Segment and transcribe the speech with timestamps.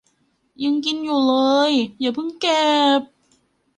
[0.63, 1.33] ยังกินอยู่เล
[1.69, 2.63] ย อย่าเพิ่งเก็
[2.99, 3.01] บ